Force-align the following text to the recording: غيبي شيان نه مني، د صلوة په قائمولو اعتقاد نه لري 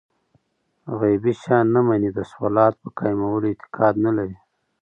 غيبي 0.99 1.33
شيان 1.41 1.65
نه 1.73 1.81
مني، 1.87 2.09
د 2.17 2.19
صلوة 2.31 2.67
په 2.79 2.87
قائمولو 2.97 3.45
اعتقاد 3.49 3.93
نه 4.05 4.11
لري 4.17 4.37